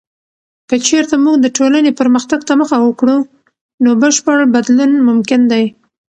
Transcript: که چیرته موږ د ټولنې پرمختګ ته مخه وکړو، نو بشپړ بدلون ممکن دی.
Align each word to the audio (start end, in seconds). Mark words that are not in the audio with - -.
که 0.69 0.75
چیرته 0.85 1.15
موږ 1.23 1.35
د 1.41 1.47
ټولنې 1.57 1.91
پرمختګ 1.99 2.39
ته 2.47 2.53
مخه 2.61 2.77
وکړو، 2.81 3.17
نو 3.83 3.89
بشپړ 4.01 4.37
بدلون 4.53 4.91
ممکن 5.07 5.41
دی. 5.51 5.63